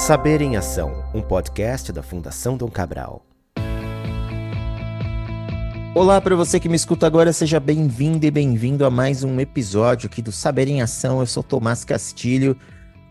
[0.00, 3.22] Saber em Ação, um podcast da Fundação Dom Cabral.
[5.94, 10.08] Olá para você que me escuta agora, seja bem-vindo e bem-vindo a mais um episódio
[10.08, 11.20] aqui do Saber em Ação.
[11.20, 12.56] Eu sou Tomás Castilho.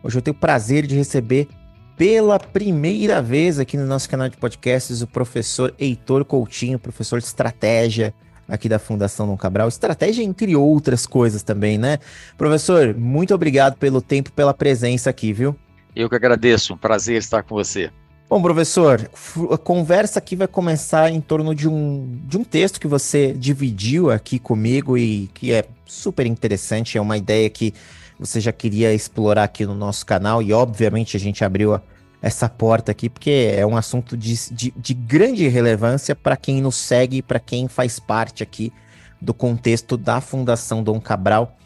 [0.04, 1.48] Hoje eu tenho o prazer de receber
[1.96, 7.28] pela primeira vez aqui no nosso canal de podcasts o professor Heitor Coutinho, professor de
[7.28, 8.16] estratégia
[8.48, 9.68] aqui da Fundação Dom Cabral.
[9.68, 12.00] Estratégia entre outras coisas também, né?
[12.36, 15.56] Professor, muito obrigado pelo tempo, pela presença aqui, viu?
[15.96, 17.92] Eu que agradeço, um prazer estar com você.
[18.30, 19.10] Bom, professor,
[19.52, 24.12] a conversa aqui vai começar em torno de um, de um texto que você dividiu
[24.12, 26.96] aqui comigo e que é super interessante.
[26.96, 27.74] É uma ideia que
[28.20, 31.82] você já queria explorar aqui no nosso canal e, obviamente, a gente abriu a,
[32.22, 36.76] essa porta aqui porque é um assunto de, de, de grande relevância para quem nos
[36.76, 38.72] segue, para quem faz parte aqui
[39.20, 41.58] do contexto da Fundação Dom Cabral.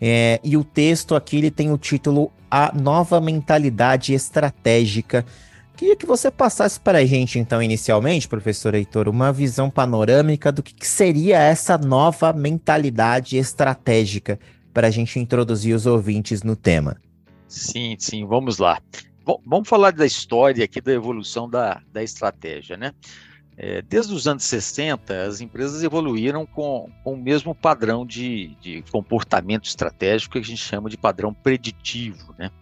[0.00, 5.24] É, e o texto aqui ele tem o título A Nova Mentalidade Estratégica.
[5.76, 10.62] Queria que você passasse para a gente, então, inicialmente, professor Heitor, uma visão panorâmica do
[10.62, 14.38] que, que seria essa nova mentalidade estratégica
[14.74, 16.96] para a gente introduzir os ouvintes no tema.
[17.46, 18.80] Sim, sim, vamos lá.
[19.24, 22.92] Bom, vamos falar da história aqui da evolução da, da estratégia, né?
[23.60, 28.84] É, desde os anos 60, as empresas evoluíram com, com o mesmo padrão de, de,
[28.92, 32.32] comportamento estratégico que a gente chama de padrão preditivo.
[32.38, 32.52] Né?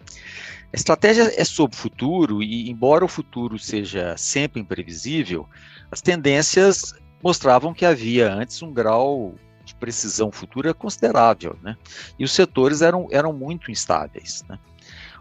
[0.72, 5.46] A estratégia é sobre o futuro e, embora o futuro seja sempre imprevisível,
[5.92, 9.34] as tendências mostravam que havia antes um grau
[9.66, 11.76] de precisão futura considerável, né?
[12.18, 14.44] E os setores eram, eram muito instáveis.
[14.48, 14.58] Né?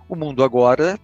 [0.08, 1.00] O mundo agora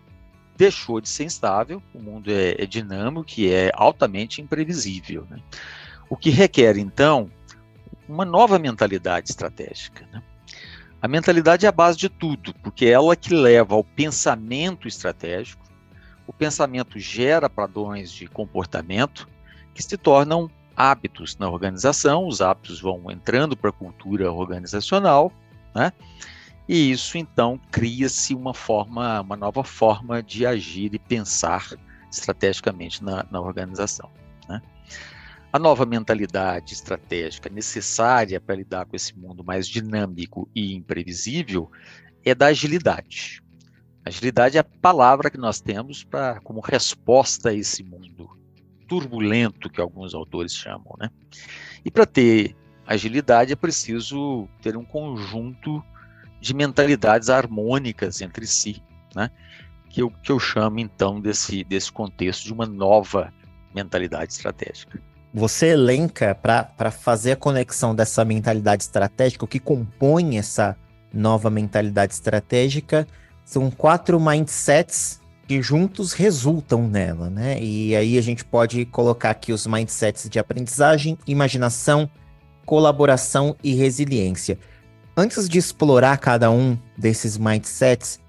[0.58, 5.26] deixou de ser instável, o mundo é, é dinâmico e é altamente imprevisível.
[5.30, 5.40] Né?
[6.10, 7.30] O que requer, então,
[8.08, 10.08] uma nova mentalidade estratégica.
[10.12, 10.22] Né?
[11.02, 15.66] A mentalidade é a base de tudo, porque é ela que leva ao pensamento estratégico.
[16.28, 19.28] O pensamento gera padrões de comportamento
[19.74, 25.32] que se tornam hábitos na organização, os hábitos vão entrando para a cultura organizacional,
[25.74, 25.92] né?
[26.72, 31.68] E isso então cria-se uma forma, uma nova forma de agir e pensar
[32.10, 34.10] estrategicamente na, na organização.
[34.48, 34.62] Né?
[35.52, 41.70] A nova mentalidade estratégica necessária para lidar com esse mundo mais dinâmico e imprevisível
[42.24, 43.44] é da agilidade.
[44.06, 48.30] Agilidade é a palavra que nós temos para como resposta a esse mundo
[48.88, 51.10] turbulento que alguns autores chamam, né?
[51.84, 52.56] E para ter
[52.88, 55.84] agilidade é preciso ter um conjunto
[56.42, 58.82] de mentalidades harmônicas entre si,
[59.16, 59.30] né?
[59.92, 63.32] que, eu, que eu chamo então desse, desse contexto de uma nova
[63.74, 65.00] mentalidade estratégica.
[65.34, 70.76] Você elenca para fazer a conexão dessa mentalidade estratégica, o que compõe essa
[71.14, 73.08] nova mentalidade estratégica,
[73.46, 77.62] são quatro mindsets que juntos resultam nela, né?
[77.62, 82.10] E aí a gente pode colocar aqui os mindsets de aprendizagem, imaginação,
[82.66, 84.58] colaboração e resiliência
[85.22, 88.20] antes de explorar cada um desses mindsets,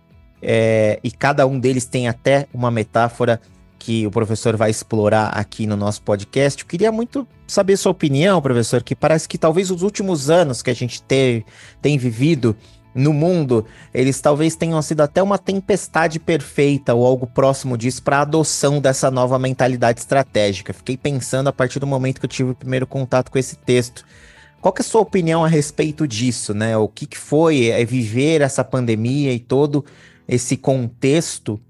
[0.42, 3.41] é, e cada um deles tem até uma metáfora
[3.78, 8.41] que o professor vai explorar aqui no nosso podcast, eu queria muito saber sua opinião,
[8.41, 11.44] professor, que parece que talvez os últimos anos que a gente ter,
[11.80, 12.56] tem vivido
[12.94, 18.19] no mundo, eles talvez tenham sido até uma tempestade perfeita ou algo próximo disso para
[18.19, 20.74] a adoção dessa nova mentalidade estratégica.
[20.74, 24.04] Fiquei pensando a partir do momento que eu tive o primeiro contato com esse texto.
[24.62, 26.76] Qual que é a sua opinião a respeito disso, né?
[26.76, 29.84] O que, que foi é, viver essa pandemia e todo
[30.28, 31.60] esse contexto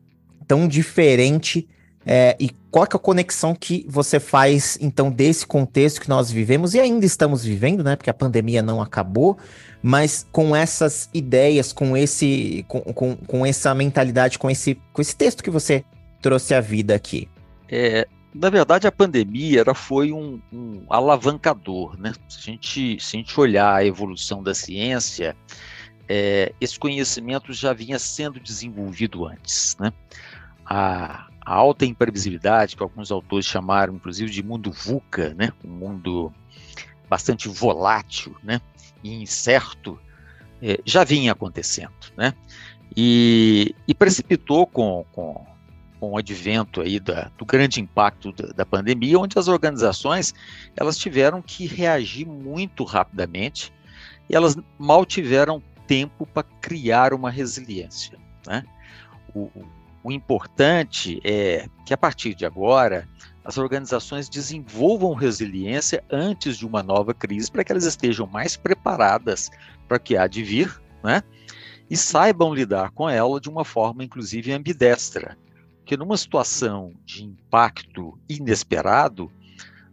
[0.46, 1.66] tão diferente
[2.04, 6.30] é, e qual que é a conexão que você faz, então, desse contexto que nós
[6.30, 7.96] vivemos e ainda estamos vivendo, né?
[7.96, 9.38] Porque a pandemia não acabou,
[9.82, 15.16] mas com essas ideias, com esse, com, com, com essa mentalidade, com esse, com esse
[15.16, 15.82] texto que você
[16.20, 17.26] trouxe à vida aqui.
[17.70, 21.98] É, na verdade, a pandemia ela foi um, um alavancador.
[21.98, 22.12] Né?
[22.28, 25.36] Se, a gente, se a gente olhar a evolução da ciência,
[26.08, 29.76] é, esse conhecimento já vinha sendo desenvolvido antes.
[29.78, 29.92] Né?
[30.64, 35.52] A, a, alta imprevisibilidade, que alguns autores chamaram, inclusive, de mundo VUCA, né?
[35.62, 36.32] um mundo
[37.08, 38.62] bastante volátil né?
[39.04, 40.00] e incerto,
[40.62, 41.92] é, já vinha acontecendo.
[42.16, 42.32] Né?
[42.96, 45.51] E, e precipitou com, com
[46.02, 50.34] com o advento aí da, do grande impacto da, da, pandemia, onde as organizações
[50.76, 53.72] elas tiveram que reagir muito rapidamente
[54.28, 58.18] e elas mal tiveram tempo para criar uma resiliência.
[58.44, 58.64] Né?
[59.32, 59.48] O,
[60.02, 63.08] o importante é que a partir de agora
[63.44, 69.52] as organizações desenvolvam resiliência antes de uma nova crise para que elas estejam mais preparadas
[69.86, 71.22] para o que há de vir, né?
[71.88, 75.36] E saibam lidar com ela de uma forma, inclusive, ambidestra
[75.84, 79.30] que numa situação de impacto inesperado,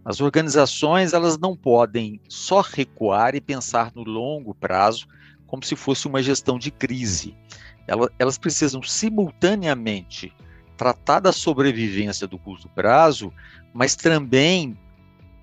[0.05, 5.07] as organizações elas não podem só recuar e pensar no longo prazo
[5.45, 7.35] como se fosse uma gestão de crise.
[8.19, 10.31] Elas, precisam simultaneamente
[10.77, 13.33] tratar da sobrevivência do curto prazo,
[13.73, 14.77] mas também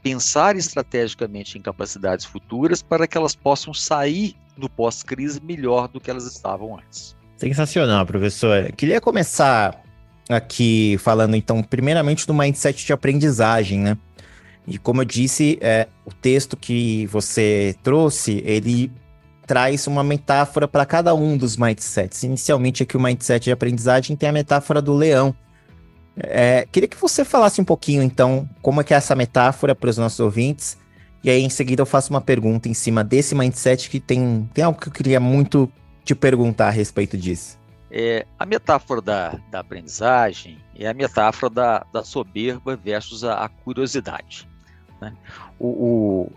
[0.00, 6.08] pensar estrategicamente em capacidades futuras para que elas possam sair do pós-crise melhor do que
[6.08, 7.16] elas estavam antes.
[7.36, 8.72] Sensacional, professor.
[8.72, 9.82] Queria começar
[10.28, 13.96] aqui falando, então, primeiramente do mindset de aprendizagem, né?
[14.66, 18.90] E como eu disse, é, o texto que você trouxe, ele
[19.46, 22.24] traz uma metáfora para cada um dos mindsets.
[22.24, 25.34] Inicialmente, aqui o mindset de aprendizagem tem a metáfora do leão.
[26.16, 29.88] É, queria que você falasse um pouquinho, então, como é que é essa metáfora para
[29.88, 30.76] os nossos ouvintes.
[31.22, 34.64] E aí, em seguida, eu faço uma pergunta em cima desse mindset que tem, tem
[34.64, 35.70] algo que eu queria muito
[36.04, 37.56] te perguntar a respeito disso.
[37.98, 43.48] É, a metáfora da, da aprendizagem é a metáfora da, da soberba versus a, a
[43.48, 44.46] curiosidade.
[45.00, 45.16] Né?
[45.58, 46.32] O, o,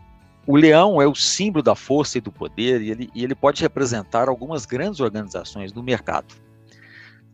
[0.48, 3.62] o, leão é o símbolo da força e do poder e ele, e ele pode
[3.62, 6.34] representar algumas grandes organizações no mercado.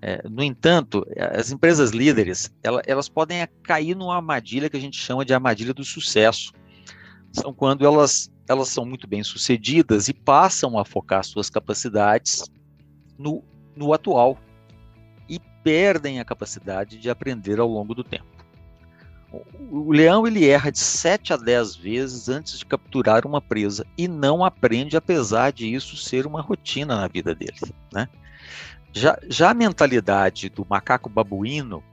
[0.01, 4.97] É, no entanto, as empresas líderes elas, elas podem cair numa armadilha que a gente
[4.97, 6.51] chama de armadilha do sucesso.
[7.31, 12.43] São quando elas, elas são muito bem sucedidas e passam a focar suas capacidades
[13.19, 13.43] no,
[13.75, 14.37] no atual
[15.27, 18.35] e perdem a capacidade de aprender ao longo do tempo.
[19.69, 24.07] O leão ele erra de 7 a 10 vezes antes de capturar uma presa e
[24.07, 27.57] não aprende, apesar de isso ser uma rotina na vida dele.
[27.91, 28.07] Né?
[28.93, 31.83] Já, já a mentalidade do macaco babuíno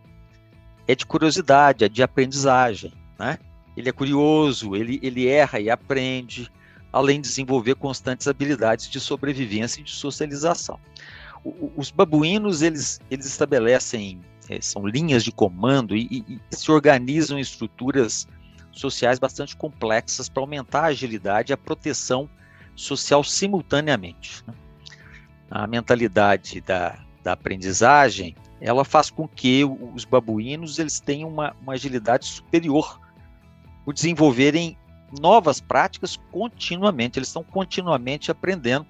[0.87, 2.93] é de curiosidade, é de aprendizagem.
[3.19, 3.39] Né?
[3.77, 6.51] Ele é curioso, ele, ele erra e aprende,
[6.93, 10.79] além de desenvolver constantes habilidades de sobrevivência e de socialização.
[11.77, 17.39] Os babuínos eles, eles estabelecem é, são linhas de comando e, e, e, se organizam
[17.39, 18.27] em estruturas
[18.71, 22.29] sociais bastante complexas para aumentar a agilidade e a proteção
[22.75, 24.45] social simultaneamente.
[24.47, 24.55] Né?
[25.51, 31.73] A mentalidade da, da aprendizagem ela faz com que os babuínos eles tenham uma, uma
[31.73, 33.01] agilidade superior
[33.85, 34.79] por desenvolverem
[35.21, 37.19] novas práticas continuamente.
[37.19, 38.87] Eles estão continuamente aprendendo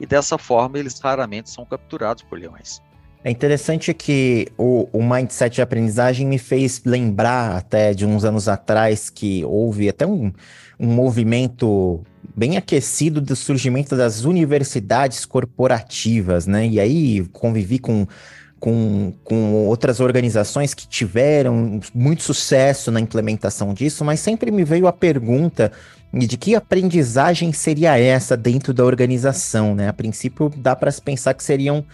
[0.00, 2.82] e dessa forma eles raramente são capturados por leões.
[3.24, 8.46] É interessante que o, o mindset de aprendizagem me fez lembrar até de uns anos
[8.46, 10.32] atrás que houve até um,
[10.78, 12.04] um movimento
[12.36, 16.68] bem aquecido do surgimento das universidades corporativas, né?
[16.68, 18.06] E aí convivi com,
[18.58, 24.86] com, com outras organizações que tiveram muito sucesso na implementação disso, mas sempre me veio
[24.86, 25.70] a pergunta
[26.12, 29.88] de que aprendizagem seria essa dentro da organização, né?
[29.88, 31.84] A princípio dá para se pensar que seriam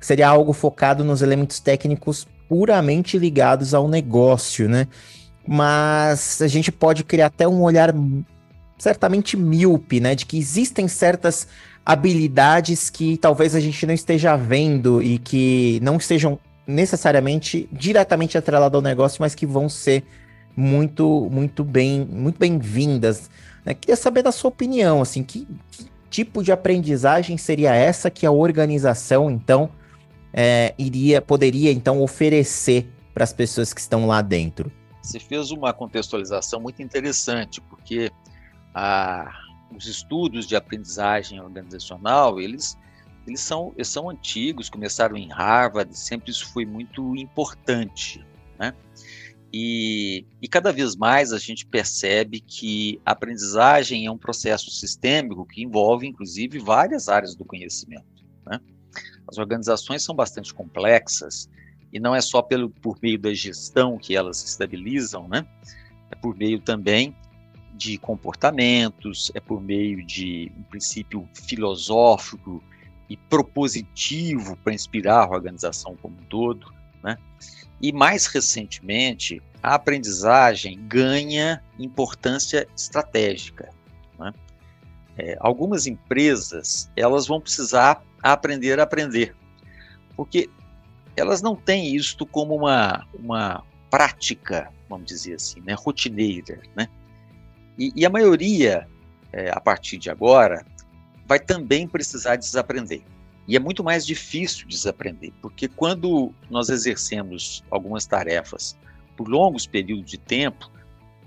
[0.00, 4.86] seria algo focado nos elementos técnicos puramente ligados ao negócio, né?
[5.46, 7.94] Mas a gente pode criar até um olhar
[8.78, 10.14] certamente míope, né?
[10.14, 11.46] De que existem certas
[11.84, 18.76] habilidades que talvez a gente não esteja vendo e que não estejam necessariamente diretamente atreladas
[18.76, 20.04] ao negócio, mas que vão ser
[20.56, 23.28] muito, muito bem, muito bem-vindas.
[23.64, 23.74] Né?
[23.74, 28.30] Queria saber da sua opinião, assim, que, que tipo de aprendizagem seria essa que a
[28.30, 29.70] organização, então,
[30.32, 34.70] é, iria, poderia então oferecer para as pessoas que estão lá dentro?
[35.02, 38.10] Você fez uma contextualização muito interessante, porque
[38.74, 39.30] a,
[39.76, 42.78] os estudos de aprendizagem organizacional, eles,
[43.26, 48.24] eles, são, eles são antigos, começaram em Harvard, sempre isso foi muito importante,
[48.58, 48.74] né?
[49.54, 55.44] E, e, cada vez mais a gente percebe que a aprendizagem é um processo sistêmico
[55.44, 58.24] que envolve, inclusive, várias áreas do conhecimento.
[58.46, 58.58] Né?
[59.28, 61.50] As organizações são bastante complexas
[61.92, 65.46] e não é só pelo, por meio da gestão que elas se estabilizam, né?
[66.10, 67.14] É por meio também
[67.82, 72.62] de comportamentos, é por meio de um princípio filosófico
[73.08, 76.72] e propositivo para inspirar a organização como um todo,
[77.02, 77.18] né?
[77.80, 83.70] E mais recentemente, a aprendizagem ganha importância estratégica.
[84.16, 84.32] Né?
[85.18, 89.34] É, algumas empresas elas vão precisar aprender a aprender,
[90.16, 90.48] porque
[91.16, 96.88] elas não têm isto como uma, uma prática, vamos dizer assim, né, rotineira, né?
[97.78, 98.86] E, e a maioria,
[99.32, 100.64] é, a partir de agora,
[101.26, 103.02] vai também precisar desaprender.
[103.46, 108.76] E é muito mais difícil desaprender, porque quando nós exercemos algumas tarefas
[109.16, 110.70] por longos períodos de tempo,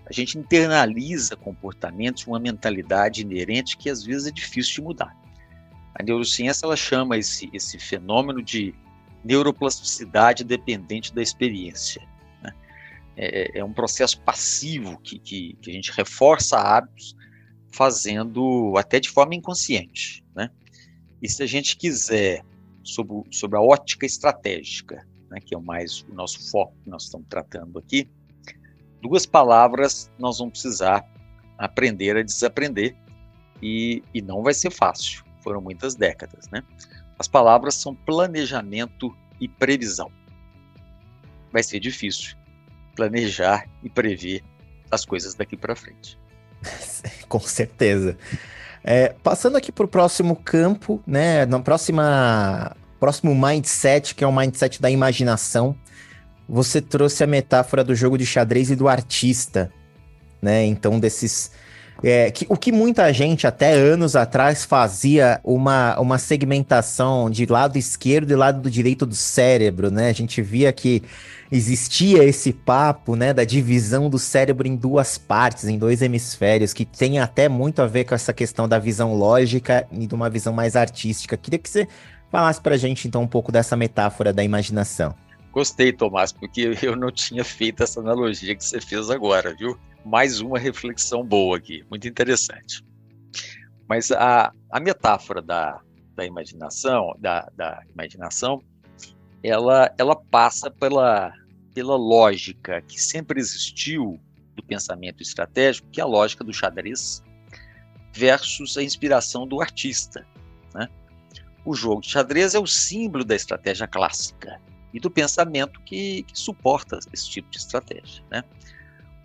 [0.05, 5.17] a gente internaliza comportamentos, uma mentalidade inerente que às vezes é difícil de mudar.
[5.93, 8.73] A neurociência ela chama esse, esse fenômeno de
[9.23, 12.01] neuroplasticidade dependente da experiência.
[13.15, 13.25] Né?
[13.25, 17.15] É, é, um processo passivo que, que, que, a gente reforça hábitos
[17.71, 20.23] fazendo até de forma inconsciente.
[20.35, 20.49] Né?
[21.21, 22.43] E se a gente quiser,
[22.83, 27.27] sobre, sobre a ótica estratégica, né, que é mais o nosso foco que nós estamos
[27.29, 28.09] tratando aqui,
[29.01, 31.05] duas palavras nós vamos precisar
[31.57, 32.95] aprender a desaprender
[33.61, 35.23] e, e não vai ser fácil.
[35.41, 36.63] Foram muitas décadas, né?
[37.17, 40.11] As palavras são planejamento e previsão.
[41.51, 42.35] Vai ser difícil
[42.95, 44.41] planejar e prever
[44.89, 46.17] as coisas daqui para frente.
[47.27, 48.17] Com certeza.
[48.83, 51.45] É, passando aqui para o próximo campo, né?
[51.45, 55.75] Na próxima próximo mindset, que é o mindset da imaginação,
[56.47, 59.71] você trouxe a metáfora do jogo de xadrez e do artista,
[60.41, 60.65] né?
[60.65, 61.51] Então, desses.
[62.07, 67.79] É, que, o que muita gente até anos atrás fazia uma, uma segmentação de lado
[67.79, 70.09] esquerdo e lado direito do cérebro, né?
[70.09, 71.01] A gente via que
[71.51, 76.85] existia esse papo, né, da divisão do cérebro em duas partes, em dois hemisférios, que
[76.85, 80.53] tem até muito a ver com essa questão da visão lógica e de uma visão
[80.53, 81.35] mais artística.
[81.35, 81.87] Queria que você
[82.31, 85.15] falasse pra gente então um pouco dessa metáfora da imaginação.
[85.51, 89.75] Gostei, Tomás, porque eu não tinha feito essa analogia que você fez agora, viu?
[90.05, 92.85] Mais uma reflexão boa aqui, muito interessante.
[93.89, 95.81] Mas a, a metáfora da,
[96.15, 98.61] da imaginação, da, da imaginação,
[99.43, 101.33] ela, ela passa pela,
[101.73, 104.19] pela lógica que sempre existiu
[104.55, 107.23] do pensamento estratégico, que é a lógica do xadrez
[108.13, 110.25] versus a inspiração do artista.
[110.73, 110.87] Né?
[111.65, 114.61] O jogo de xadrez é o símbolo da estratégia clássica
[114.93, 118.23] e do pensamento que, que suporta esse tipo de estratégia.
[118.31, 118.43] Né?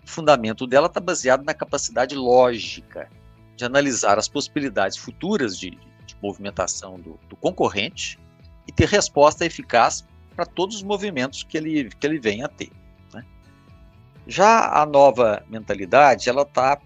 [0.05, 3.09] Fundamento dela está baseado na capacidade lógica
[3.55, 5.71] de analisar as possibilidades futuras de,
[6.05, 8.19] de movimentação do, do, concorrente
[8.67, 10.05] e ter resposta eficaz
[10.35, 12.71] para todos os movimentos que ele, que ele vem a ter.
[13.13, 13.23] Né?
[14.27, 16.79] Já a nova mentalidade, ela está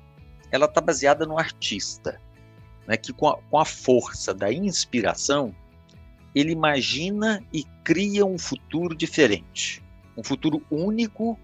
[0.52, 2.20] ela tá baseada no artista,
[2.88, 5.54] né, que com a, com a força da inspiração,
[6.34, 9.84] ele imagina e cria um futuro diferente,
[10.18, 11.38] um futuro único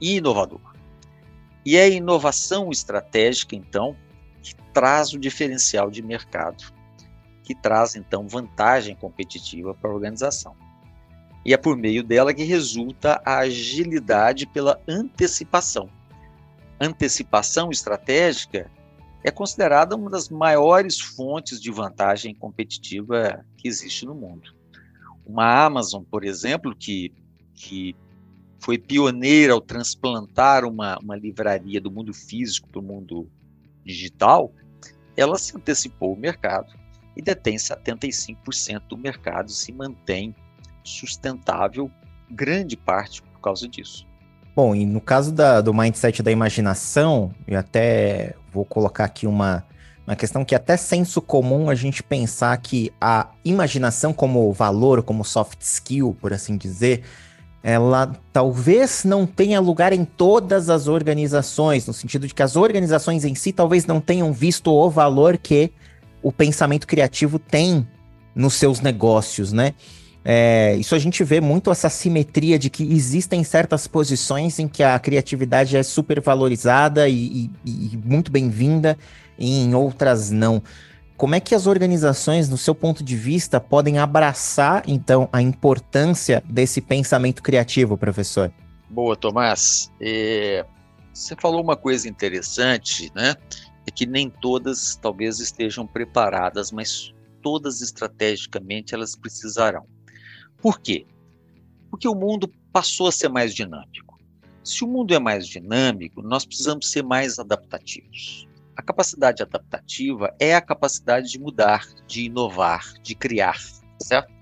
[0.00, 0.73] e inovador.
[1.64, 3.96] E é a inovação estratégica, então,
[4.42, 6.64] que traz o diferencial de mercado,
[7.42, 10.54] que traz, então, vantagem competitiva para a organização.
[11.44, 15.90] E é por meio dela que resulta a agilidade pela antecipação.
[16.80, 18.70] Antecipação estratégica
[19.22, 24.54] é considerada uma das maiores fontes de vantagem competitiva que existe no mundo.
[25.26, 27.12] Uma Amazon, por exemplo, que,
[27.54, 27.96] que
[28.64, 33.28] foi pioneira ao transplantar uma, uma livraria do mundo físico para o mundo
[33.84, 34.50] digital,
[35.14, 36.72] ela se antecipou o mercado
[37.14, 40.34] e detém 75% do mercado e se mantém
[40.82, 41.90] sustentável,
[42.30, 44.06] grande parte por causa disso.
[44.56, 49.62] Bom, e no caso da, do mindset da imaginação, eu até vou colocar aqui uma,
[50.06, 55.02] uma questão que é até senso comum a gente pensar que a imaginação como valor,
[55.02, 57.04] como soft skill, por assim dizer,
[57.66, 63.24] ela talvez não tenha lugar em todas as organizações, no sentido de que as organizações
[63.24, 65.72] em si talvez não tenham visto o valor que
[66.22, 67.88] o pensamento criativo tem
[68.34, 69.72] nos seus negócios, né?
[70.22, 74.82] É, isso a gente vê muito essa simetria de que existem certas posições em que
[74.82, 78.98] a criatividade é super valorizada e, e, e muito bem-vinda,
[79.38, 80.62] e em outras não.
[81.16, 86.42] Como é que as organizações, no seu ponto de vista, podem abraçar, então, a importância
[86.44, 88.52] desse pensamento criativo, professor?
[88.90, 89.92] Boa, Tomás.
[90.00, 90.66] É,
[91.12, 93.36] você falou uma coisa interessante, né?
[93.86, 99.86] É que nem todas talvez estejam preparadas, mas todas estrategicamente elas precisarão.
[100.60, 101.06] Por quê?
[101.90, 104.18] Porque o mundo passou a ser mais dinâmico.
[104.64, 108.48] Se o mundo é mais dinâmico, nós precisamos ser mais adaptativos.
[108.76, 113.58] A capacidade adaptativa é a capacidade de mudar, de inovar, de criar,
[114.00, 114.32] certo?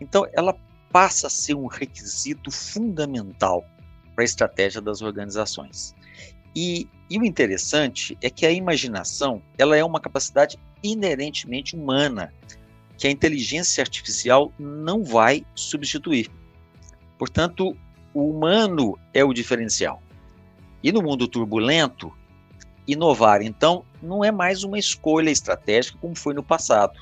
[0.00, 0.56] Então, ela
[0.92, 3.64] passa a ser um requisito fundamental
[4.14, 5.94] para a estratégia das organizações.
[6.54, 12.32] E, e, o interessante é que a imaginação ela é uma capacidade inerentemente humana
[12.98, 16.28] que a inteligência artificial não vai substituir.
[17.16, 17.76] Portanto,
[18.12, 20.02] o humano é o diferencial.
[20.82, 22.12] E no mundo turbulento,
[22.92, 26.98] inovar, então, não é mais uma escolha estratégica como foi no passado.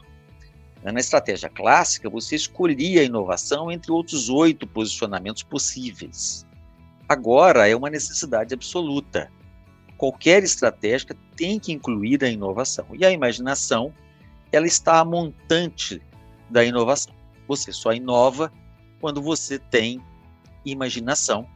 [0.83, 6.47] Na estratégia clássica, você escolhia a inovação entre outros oito posicionamentos possíveis.
[7.09, 9.30] Agora é uma necessidade absoluta.
[9.97, 12.87] Qualquer estratégia tem que incluir a inovação.
[12.92, 13.92] E a imaginação
[14.52, 16.00] ela está a montante
[16.49, 17.12] da inovação.
[17.49, 18.52] Você só inova
[19.00, 20.00] quando você tem
[20.64, 21.47] imaginação,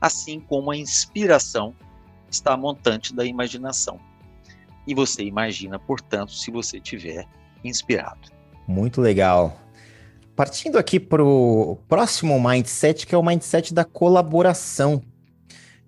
[0.00, 1.74] assim como a inspiração
[2.30, 3.98] está montante da imaginação.
[4.86, 7.26] E você imagina, portanto, se você tiver
[7.64, 8.30] inspirado.
[8.66, 9.60] Muito legal.
[10.34, 15.02] Partindo aqui para o próximo mindset, que é o mindset da colaboração.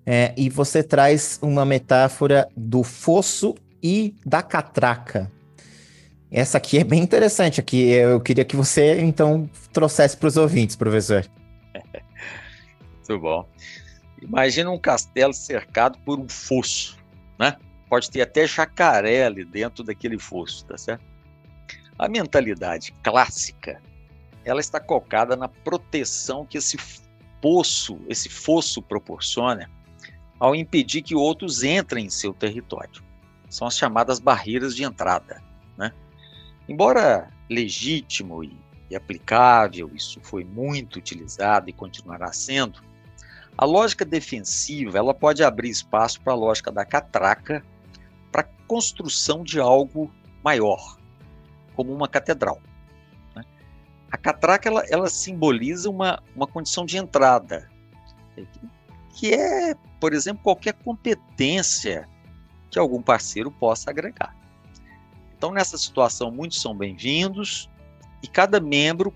[0.05, 5.31] É, e você traz uma metáfora do fosso e da catraca.
[6.31, 7.61] Essa aqui é bem interessante.
[7.61, 11.25] Aqui eu queria que você então trouxesse para os ouvintes, professor.
[12.95, 13.47] Muito bom.
[14.23, 16.99] Imagina um castelo cercado por um fosso,
[17.39, 17.57] né?
[17.89, 21.05] Pode ter até jacaré ali dentro daquele fosso, tá certo?
[21.99, 23.81] A mentalidade clássica,
[24.45, 26.77] ela está colocada na proteção que esse
[27.41, 29.71] poço, esse fosso proporciona
[30.39, 33.03] ao impedir que outros entrem em seu território.
[33.49, 35.43] São as chamadas barreiras de entrada,
[35.77, 35.93] né?
[36.69, 38.57] Embora legítimo e,
[38.89, 42.81] e aplicável, isso foi muito utilizado e continuará sendo,
[43.61, 47.63] a lógica defensiva ela pode abrir espaço para a lógica da catraca
[48.33, 50.11] para a construção de algo
[50.43, 50.97] maior,
[51.77, 52.59] como uma catedral.
[53.37, 53.45] Né?
[54.11, 57.71] A catraca ela, ela simboliza uma, uma condição de entrada,
[59.11, 62.09] que é, por exemplo, qualquer competência
[62.71, 64.35] que algum parceiro possa agregar.
[65.37, 67.69] Então, nessa situação, muitos são bem-vindos
[68.23, 69.15] e cada membro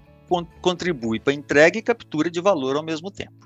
[0.60, 3.43] contribui para entrega e captura de valor ao mesmo tempo.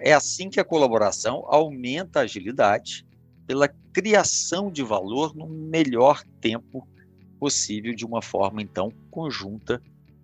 [0.00, 3.06] É assim que a colaboração aumenta a agilidade
[3.46, 6.86] pela criação de valor no melhor tempo
[7.38, 9.80] possível, de uma forma, então, conjunta,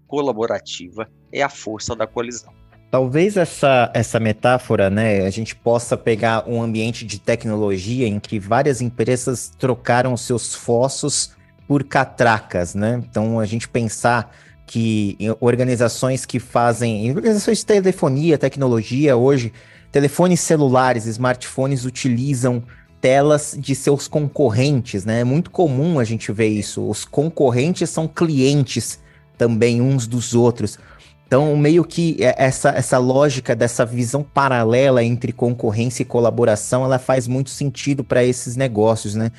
[0.06, 2.52] colaborativa, é a força da colisão.
[2.90, 8.38] Talvez essa, essa metáfora, né, a gente possa pegar um ambiente de tecnologia em que
[8.38, 11.34] várias empresas trocaram seus fossos
[11.66, 13.02] por catracas, né?
[13.08, 19.52] Então, a gente pensar que organizações que fazem, organizações de telefonia, tecnologia, hoje,
[19.90, 22.62] telefones celulares, smartphones utilizam
[23.00, 25.20] telas de seus concorrentes, né?
[25.20, 26.88] É muito comum a gente ver isso.
[26.88, 29.00] Os concorrentes são clientes
[29.36, 30.78] também uns dos outros.
[31.26, 37.26] Então, meio que essa, essa lógica dessa visão paralela entre concorrência e colaboração, ela faz
[37.26, 39.32] muito sentido para esses negócios, né?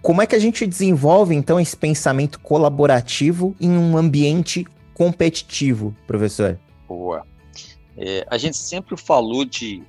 [0.00, 6.58] Como é que a gente desenvolve, então, esse pensamento colaborativo em um ambiente competitivo, professor?
[6.86, 7.26] Boa.
[7.96, 9.82] É, a gente sempre falou de,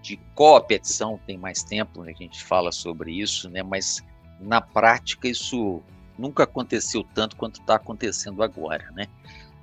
[0.00, 4.02] de competição, tem mais tempo né, que a gente fala sobre isso, né, mas
[4.40, 5.82] na prática isso
[6.16, 8.90] nunca aconteceu tanto quanto está acontecendo agora.
[8.92, 9.06] Né?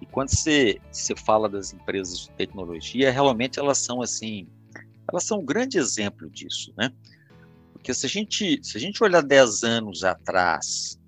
[0.02, 4.48] E quando você, você fala das empresas de tecnologia, realmente elas são assim,
[5.10, 6.74] elas são um grande exemplo disso.
[6.78, 6.92] Né?
[7.86, 11.00] Porque se a gente, se a gente olhar 10 anos atrás,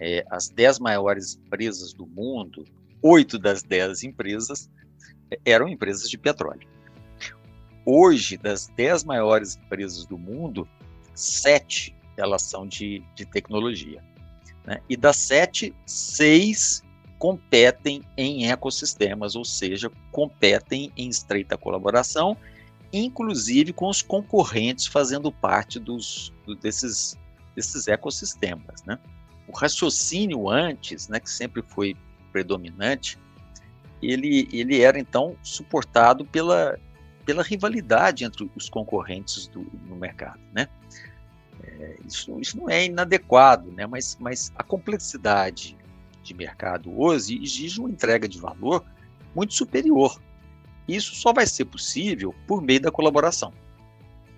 [0.00, 2.64] é, as 10 maiores empresas do mundo,
[3.02, 4.70] oito das 10 empresas
[5.30, 6.66] é, eram empresas de petróleo.
[7.84, 10.66] Hoje, das 10 maiores empresas do mundo,
[11.14, 14.02] sete elas são de, de tecnologia.
[14.64, 14.80] Né?
[14.88, 16.82] E das sete, seis
[17.18, 22.38] competem em ecossistemas, ou seja, competem em estreita colaboração
[22.92, 27.16] inclusive com os concorrentes fazendo parte dos, desses,
[27.54, 28.82] desses ecossistemas.
[28.84, 28.98] Né?
[29.46, 31.96] O raciocínio antes, né, que sempre foi
[32.32, 33.18] predominante,
[34.02, 36.78] ele, ele era então suportado pela,
[37.24, 40.40] pela rivalidade entre os concorrentes do, no mercado.
[40.52, 40.68] Né?
[41.62, 43.86] É, isso, isso não é inadequado, né?
[43.86, 45.76] mas, mas a complexidade
[46.22, 48.84] de mercado hoje exige uma entrega de valor
[49.34, 50.20] muito superior
[50.94, 53.52] isso só vai ser possível por meio da colaboração,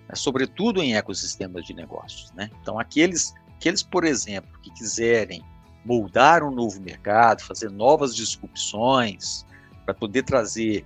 [0.07, 0.15] né?
[0.15, 2.31] sobretudo em ecossistemas de negócios.
[2.33, 2.49] Né?
[2.61, 5.43] Então, aqueles, aqueles, por exemplo, que quiserem
[5.85, 9.45] moldar um novo mercado, fazer novas disrupções,
[9.85, 10.85] para poder trazer,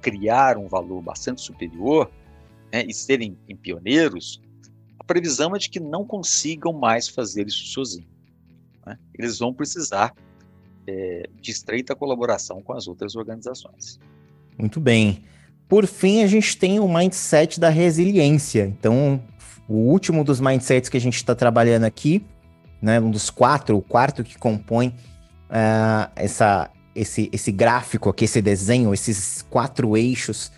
[0.00, 2.10] criar um valor bastante superior
[2.72, 4.40] né, e serem pioneiros,
[4.98, 8.10] a previsão é de que não consigam mais fazer isso sozinhos.
[8.86, 8.98] Né?
[9.14, 10.14] Eles vão precisar
[10.86, 13.98] é, de estreita colaboração com as outras organizações.
[14.58, 15.22] Muito bem.
[15.68, 18.64] Por fim, a gente tem o mindset da resiliência.
[18.66, 19.22] Então,
[19.68, 22.24] o último dos mindsets que a gente está trabalhando aqui,
[22.80, 28.40] né, um dos quatro, o quarto que compõe uh, essa, esse, esse gráfico aqui, esse
[28.40, 30.50] desenho, esses quatro eixos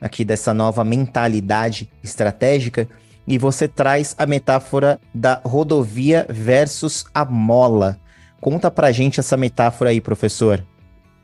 [0.00, 2.88] aqui dessa nova mentalidade estratégica,
[3.26, 7.98] e você traz a metáfora da rodovia versus a mola.
[8.40, 10.64] Conta pra gente essa metáfora aí, professor.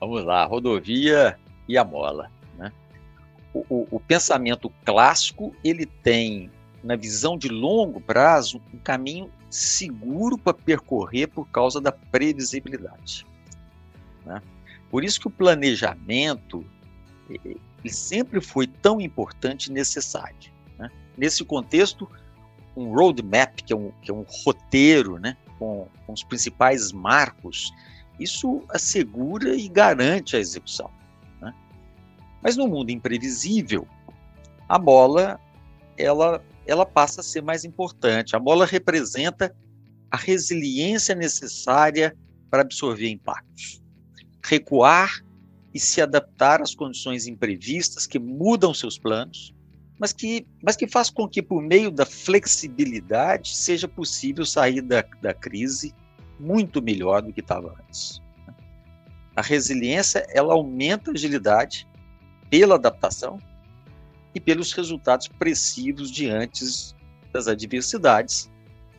[0.00, 1.36] Vamos lá, rodovia
[1.68, 2.30] e a mola.
[2.56, 2.72] Né?
[3.52, 6.50] O, o, o, pensamento clássico ele tem,
[6.82, 13.26] na visão de longo prazo, um caminho seguro para percorrer por causa da previsibilidade.
[14.24, 14.40] Né?
[14.90, 16.64] Por isso que o planejamento
[17.28, 20.52] ele sempre foi tão importante e necessário.
[20.78, 20.90] Né?
[21.16, 22.08] Nesse contexto,
[22.76, 27.72] um roadmap, que é um, que é um roteiro né, com, com os principais marcos,
[28.18, 30.90] isso assegura e garante a execução.
[32.42, 33.86] Mas no mundo imprevisível,
[34.68, 35.40] a bola
[35.96, 38.36] ela, ela passa a ser mais importante.
[38.36, 39.54] A bola representa
[40.10, 42.16] a resiliência necessária
[42.50, 43.82] para absorver impactos.
[44.44, 45.22] Recuar
[45.74, 49.54] e se adaptar às condições imprevistas que mudam seus planos,
[49.98, 55.04] mas que, mas que faz com que, por meio da flexibilidade, seja possível sair da,
[55.20, 55.92] da crise
[56.38, 58.22] muito melhor do que estava antes.
[59.34, 61.87] A resiliência ela aumenta a agilidade
[62.50, 63.38] pela adaptação
[64.34, 66.64] e pelos resultados expressivos diante
[67.32, 68.50] das adversidades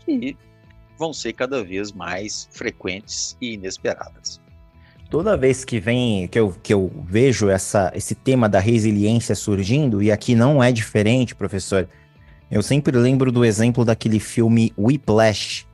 [0.06, 0.38] que
[0.98, 4.42] vão ser cada vez mais frequentes e inesperadas.
[5.10, 10.04] Toda vez que vem, que eu, que eu vejo essa, esse tema da resiliência surgindo,
[10.04, 11.88] e aqui não é diferente, professor,
[12.52, 15.66] eu sempre lembro do exemplo daquele filme Whiplash,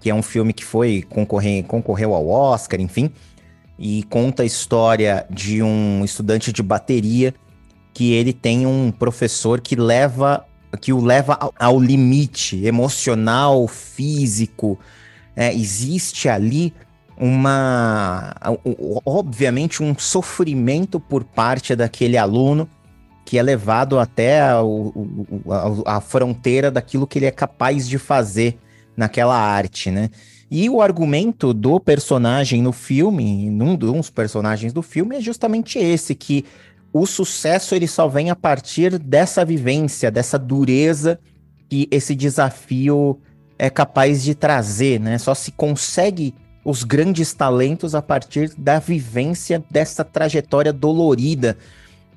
[0.00, 3.12] que é um filme que foi concorrer, concorreu ao Oscar, enfim,
[3.80, 7.34] e conta a história de um estudante de bateria
[7.94, 10.44] que ele tem um professor que leva
[10.80, 14.78] que o leva ao, limite emocional, físico.
[15.34, 16.72] É, existe ali
[17.16, 18.32] uma
[19.04, 22.68] obviamente um sofrimento por parte daquele aluno
[23.24, 28.58] que é levado até a, a, a, fronteira daquilo que ele é capaz de fazer
[28.96, 30.10] naquela arte, né?
[30.50, 36.12] E o argumento do personagem no filme, num dos personagens do filme, é justamente esse,
[36.12, 36.44] que
[36.92, 41.20] o sucesso ele só vem a partir dessa vivência, dessa dureza
[41.68, 43.20] que esse desafio
[43.56, 45.18] é capaz de trazer, né?
[45.18, 46.34] Só se consegue
[46.64, 51.56] os grandes talentos a partir da vivência dessa trajetória dolorida.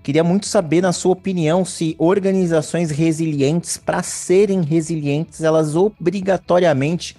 [0.02, 7.15] Queria muito saber, na sua opinião, se organizações resilientes, para serem resilientes, elas obrigatoriamente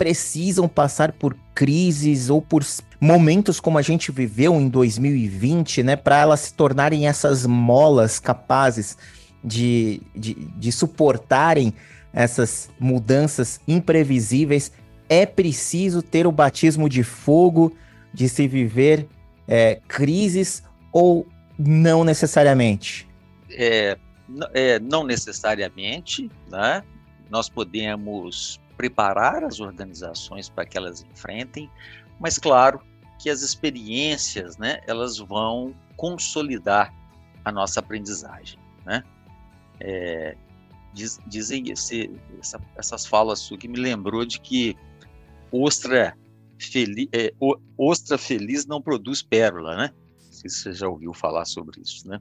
[0.00, 2.64] precisam passar por crises ou por
[2.98, 8.96] momentos como a gente viveu em 2020, né, para elas se tornarem essas molas capazes
[9.44, 11.74] de, de, de suportarem
[12.14, 14.72] essas mudanças imprevisíveis
[15.06, 17.76] é preciso ter o batismo de fogo,
[18.10, 19.06] de se viver
[19.46, 21.26] é, crises ou
[21.58, 23.06] não necessariamente?
[23.50, 23.98] É,
[24.54, 26.82] é, não necessariamente, né?
[27.28, 31.70] Nós podemos preparar as organizações para que elas enfrentem,
[32.18, 32.80] mas claro
[33.18, 36.90] que as experiências, né, elas vão consolidar
[37.44, 39.04] a nossa aprendizagem, né?
[39.78, 40.34] É,
[40.94, 44.74] diz, dizem esse, essa, essas falas que me lembrou de que
[45.52, 46.16] ostra,
[46.58, 47.34] feliz, é,
[47.76, 49.90] ostra feliz não produz pérola, né?
[50.24, 52.18] Não sei se você já ouviu falar sobre isso, né?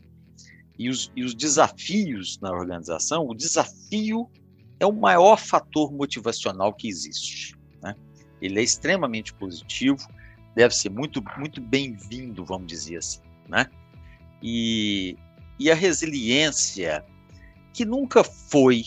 [0.77, 4.29] E os, e os desafios na organização, o desafio
[4.79, 7.55] é o maior fator motivacional que existe.
[7.81, 7.95] Né?
[8.41, 10.07] Ele é extremamente positivo,
[10.55, 13.21] deve ser muito, muito bem-vindo, vamos dizer assim.
[13.47, 13.67] Né?
[14.41, 15.17] E,
[15.59, 17.05] e a resiliência,
[17.73, 18.83] que nunca foi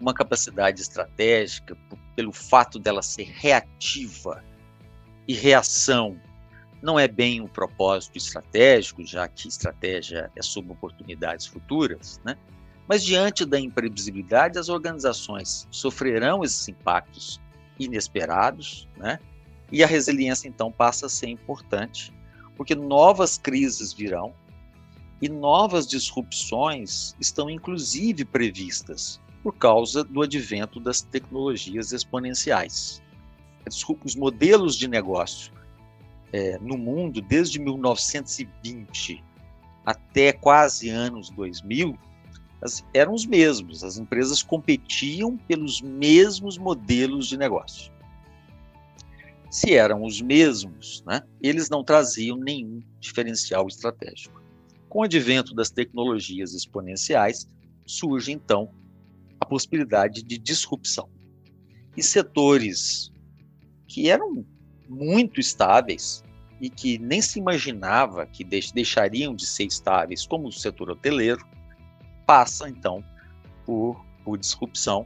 [0.00, 1.76] uma capacidade estratégica,
[2.16, 4.42] pelo fato dela ser reativa
[5.26, 6.20] e reação
[6.82, 12.36] não é bem um propósito estratégico, já que estratégia é sobre oportunidades futuras, né?
[12.90, 17.40] Mas diante da imprevisibilidade, as organizações sofrerão esses impactos
[17.78, 19.20] inesperados, né?
[19.70, 22.12] E a resiliência então passa a ser importante,
[22.56, 24.34] porque novas crises virão
[25.22, 33.00] e novas disrupções estão inclusive previstas por causa do advento das tecnologias exponenciais.
[34.04, 35.52] Os modelos de negócio
[36.32, 39.22] é, no mundo, desde 1920
[39.86, 41.96] até quase anos 2000,
[42.92, 43.82] eram os mesmos.
[43.82, 47.92] As empresas competiam pelos mesmos modelos de negócio.
[49.50, 54.40] Se eram os mesmos, né, eles não traziam nenhum diferencial estratégico.
[54.88, 57.48] Com o advento das tecnologias exponenciais,
[57.86, 58.70] surge então
[59.40, 61.08] a possibilidade de disrupção.
[61.96, 63.10] E setores
[63.88, 64.44] que eram
[64.88, 66.22] muito estáveis
[66.60, 71.44] e que nem se imaginava que deixariam de ser estáveis, como o setor hoteleiro,
[72.30, 73.02] passa então
[73.66, 75.04] por, por disrupção,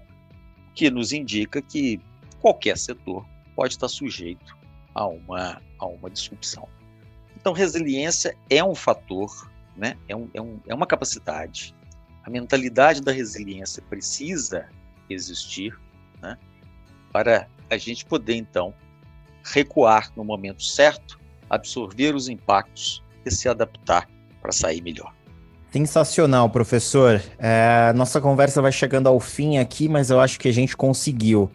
[0.75, 1.99] que nos indica que
[2.39, 3.25] qualquer setor
[3.57, 4.55] pode estar sujeito
[4.95, 6.69] a uma, a uma disrupção.
[7.35, 9.97] Então, resiliência é um fator, né?
[10.07, 11.75] é, um, é, um, é uma capacidade
[12.25, 14.69] a mentalidade da resiliência precisa
[15.09, 15.79] existir
[16.23, 16.39] né,
[17.11, 18.75] para a gente poder, então,
[19.45, 24.09] recuar no momento certo, absorver os impactos e se adaptar
[24.51, 25.15] sair melhor.
[25.75, 27.21] Sensacional, professor.
[27.37, 31.51] É, nossa conversa vai chegando ao fim aqui, mas eu acho que a gente conseguiu,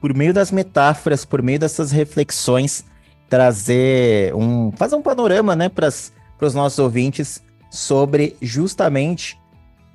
[0.00, 2.82] por meio das metáforas, por meio dessas reflexões,
[3.28, 4.72] trazer um.
[4.72, 9.38] fazer um panorama, né, para os nossos ouvintes sobre justamente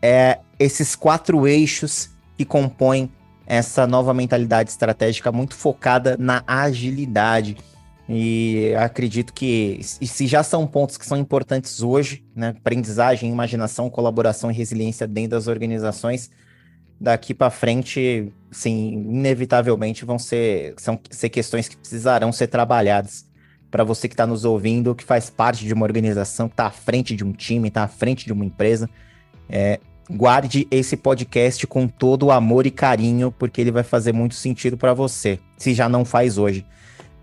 [0.03, 3.11] é, esses quatro eixos que compõem
[3.47, 7.57] essa nova mentalidade estratégica muito focada na agilidade.
[8.07, 14.51] E acredito que, se já são pontos que são importantes hoje, né, aprendizagem, imaginação, colaboração
[14.51, 16.29] e resiliência dentro das organizações,
[16.99, 23.25] daqui para frente, sim, inevitavelmente vão ser, são, ser questões que precisarão ser trabalhadas
[23.71, 26.71] para você que está nos ouvindo, que faz parte de uma organização, que está à
[26.71, 28.87] frente de um time, está à frente de uma empresa.
[29.49, 34.35] É, guarde esse podcast com todo o amor e carinho, porque ele vai fazer muito
[34.35, 36.65] sentido para você, se já não faz hoje.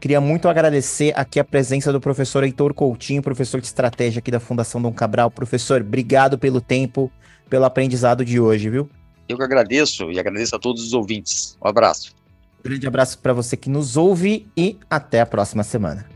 [0.00, 4.40] Queria muito agradecer aqui a presença do professor Heitor Coutinho, professor de estratégia aqui da
[4.40, 5.30] Fundação Dom Cabral.
[5.30, 7.12] Professor, obrigado pelo tempo,
[7.50, 8.88] pelo aprendizado de hoje, viu?
[9.28, 11.54] Eu que agradeço e agradeço a todos os ouvintes.
[11.62, 12.14] Um abraço.
[12.60, 16.10] Um grande abraço para você que nos ouve e até a próxima semana.